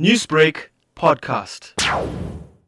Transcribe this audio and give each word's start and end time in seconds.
Newsbreak 0.00 0.70
podcast. 0.96 1.72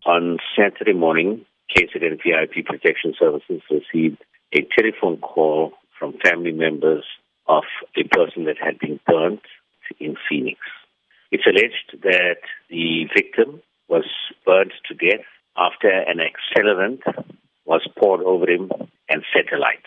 On 0.06 0.38
Saturday 0.56 0.92
morning, 0.92 1.44
KZN 1.76 2.20
VIP 2.22 2.64
Protection 2.64 3.14
Services 3.18 3.62
received 3.68 4.22
a 4.52 4.64
telephone 4.79 5.16
call 5.16 5.72
from 5.98 6.14
family 6.24 6.52
members 6.52 7.04
of 7.48 7.64
a 7.96 8.04
person 8.04 8.44
that 8.44 8.58
had 8.62 8.78
been 8.78 9.00
burnt 9.08 9.40
in 9.98 10.14
Phoenix. 10.28 10.60
It's 11.32 11.42
alleged 11.46 12.00
that 12.04 12.36
the 12.70 13.08
victim 13.12 13.61
was 13.88 14.04
burned 14.47 14.72
to 14.87 14.95
death 14.95 15.27
after 15.56 15.88
an 15.88 16.19
accelerant 16.19 17.01
was 17.65 17.85
poured 17.99 18.21
over 18.21 18.49
him 18.49 18.71
and 19.09 19.25
set 19.35 19.53
alight. 19.53 19.83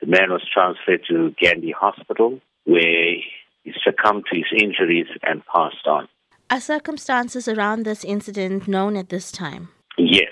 The 0.00 0.06
man 0.06 0.30
was 0.30 0.42
transferred 0.48 1.04
to 1.08 1.34
Gandhi 1.42 1.72
Hospital 1.72 2.38
where 2.66 3.16
he 3.64 3.72
succumbed 3.82 4.26
to 4.30 4.36
his 4.36 4.62
injuries 4.62 5.08
and 5.24 5.42
passed 5.52 5.88
on. 5.88 6.06
Are 6.50 6.60
circumstances 6.60 7.48
around 7.48 7.84
this 7.84 8.04
incident 8.04 8.68
known 8.68 8.96
at 8.96 9.08
this 9.08 9.32
time? 9.32 9.68
Yes. 9.96 10.30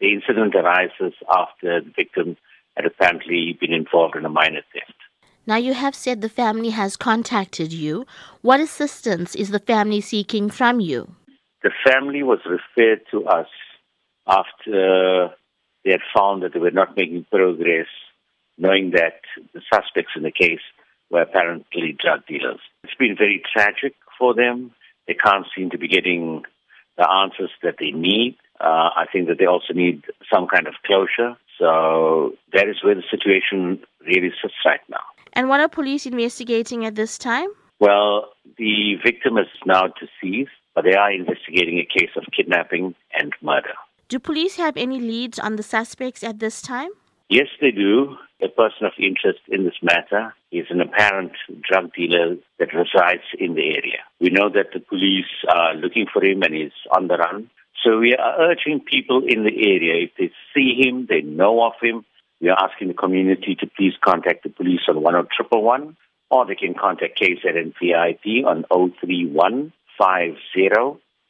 The 0.00 0.12
incident 0.12 0.54
arises 0.54 1.14
after 1.30 1.80
the 1.80 1.92
victim 1.96 2.36
had 2.76 2.84
apparently 2.84 3.56
been 3.58 3.72
involved 3.72 4.16
in 4.16 4.26
a 4.26 4.28
minor 4.28 4.60
theft. 4.72 4.92
Now, 5.46 5.56
you 5.56 5.74
have 5.74 5.94
said 5.94 6.20
the 6.20 6.28
family 6.28 6.70
has 6.70 6.96
contacted 6.96 7.72
you. 7.72 8.04
What 8.42 8.60
assistance 8.60 9.34
is 9.34 9.50
the 9.50 9.60
family 9.60 10.00
seeking 10.00 10.50
from 10.50 10.80
you? 10.80 11.14
The 11.62 11.70
family 11.84 12.22
was 12.22 12.40
referred 12.44 13.00
to 13.12 13.26
us 13.26 13.48
after 14.26 15.30
they 15.84 15.92
had 15.92 16.00
found 16.14 16.42
that 16.42 16.52
they 16.52 16.58
were 16.58 16.70
not 16.70 16.96
making 16.96 17.26
progress, 17.30 17.86
knowing 18.58 18.90
that 18.90 19.20
the 19.54 19.62
suspects 19.72 20.12
in 20.16 20.24
the 20.24 20.32
case 20.32 20.60
were 21.10 21.22
apparently 21.22 21.96
drug 21.98 22.26
dealers. 22.26 22.60
It's 22.84 22.94
been 22.98 23.16
very 23.16 23.42
tragic 23.54 23.94
for 24.18 24.34
them. 24.34 24.72
They 25.06 25.14
can't 25.14 25.46
seem 25.56 25.70
to 25.70 25.78
be 25.78 25.88
getting 25.88 26.42
the 26.96 27.08
answers 27.08 27.50
that 27.62 27.76
they 27.78 27.90
need. 27.90 28.36
Uh, 28.60 28.90
I 28.96 29.04
think 29.12 29.28
that 29.28 29.38
they 29.38 29.46
also 29.46 29.72
need 29.74 30.04
some 30.32 30.46
kind 30.48 30.66
of 30.66 30.74
closure. 30.84 31.36
So 31.58 32.32
that 32.52 32.68
is 32.68 32.82
where 32.82 32.94
the 32.94 33.02
situation 33.10 33.80
really 34.00 34.30
sits 34.42 34.54
right 34.64 34.80
now. 34.88 35.04
And 35.32 35.48
what 35.48 35.60
are 35.60 35.68
police 35.68 36.06
investigating 36.06 36.86
at 36.86 36.94
this 36.94 37.18
time? 37.18 37.48
Well, 37.78 38.30
the 38.56 38.94
victim 39.04 39.36
is 39.36 39.48
now 39.66 39.88
deceased, 40.00 40.50
but 40.74 40.84
they 40.84 40.94
are 40.94 41.12
investigating 41.12 41.78
a 41.78 41.84
case 41.84 42.10
of 42.16 42.24
kidnapping 42.34 42.94
and 43.18 43.32
murder. 43.42 43.74
Do 44.08 44.18
police 44.18 44.56
have 44.56 44.76
any 44.76 45.00
leads 45.00 45.38
on 45.38 45.56
the 45.56 45.62
suspects 45.62 46.24
at 46.24 46.38
this 46.38 46.62
time? 46.62 46.90
Yes, 47.28 47.48
they 47.60 47.72
do. 47.72 48.16
A 48.42 48.48
person 48.48 48.84
of 48.84 48.92
interest 48.98 49.40
in 49.48 49.64
this 49.64 49.80
matter 49.82 50.34
is 50.52 50.66
an 50.70 50.80
apparent 50.80 51.32
drug 51.62 51.94
dealer 51.94 52.36
that 52.58 52.74
resides 52.74 53.24
in 53.38 53.54
the 53.54 53.62
area. 53.62 54.04
We 54.20 54.28
know 54.30 54.50
that 54.50 54.72
the 54.74 54.80
police 54.80 55.24
are 55.48 55.74
looking 55.74 56.06
for 56.12 56.22
him 56.22 56.42
and 56.42 56.54
he's 56.54 56.72
on 56.94 57.08
the 57.08 57.16
run. 57.16 57.50
So 57.82 57.98
we 57.98 58.14
are 58.14 58.50
urging 58.50 58.80
people 58.80 59.22
in 59.26 59.44
the 59.44 59.56
area, 59.56 60.04
if 60.04 60.10
they 60.18 60.30
see 60.54 60.82
him, 60.82 61.06
they 61.08 61.22
know 61.22 61.64
of 61.64 61.74
him, 61.80 62.04
we 62.40 62.50
are 62.50 62.58
asking 62.58 62.88
the 62.88 62.94
community 62.94 63.56
to 63.60 63.66
please 63.66 63.94
contact 64.04 64.42
the 64.42 64.50
police 64.50 64.80
on 64.88 64.96
10111 64.96 65.96
or 66.30 66.46
they 66.46 66.54
can 66.54 66.74
contact 66.74 67.18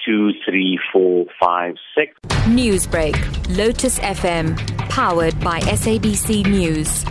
KZN 0.04 0.34
VIP 0.46 0.94
on 0.96 1.24
031 1.26 1.26
23456. 1.36 2.12
Newsbreak, 2.46 3.56
Lotus 3.56 3.98
FM, 3.98 4.56
powered 4.88 5.38
by 5.40 5.60
SABC 5.60 6.46
News. 6.46 7.04